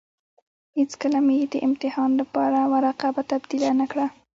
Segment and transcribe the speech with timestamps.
[0.77, 4.05] هېڅکله مې يې د امتحان لپاره ورقه تبديله نه کړه.